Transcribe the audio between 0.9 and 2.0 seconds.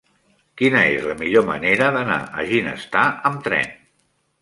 és la millor manera